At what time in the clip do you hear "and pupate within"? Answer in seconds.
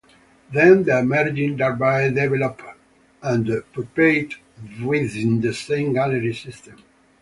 3.21-5.41